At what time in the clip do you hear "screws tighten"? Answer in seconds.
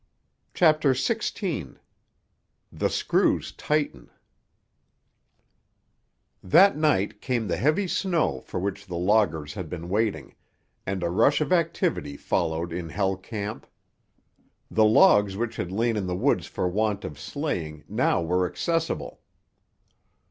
2.89-4.09